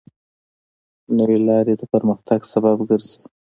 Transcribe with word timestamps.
نوې 1.17 1.37
لارې 1.47 1.73
د 1.77 1.83
پرمختګ 1.93 2.39
سبب 2.53 2.77
ګرځي. 2.89 3.19